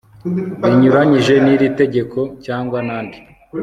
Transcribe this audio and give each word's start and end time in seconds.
binyuranyije 0.61 1.33
n 1.45 1.47
iri 1.53 1.67
tegeko 1.79 2.19
cyangwa 2.45 2.79
n 2.87 2.89
andi 2.97 3.17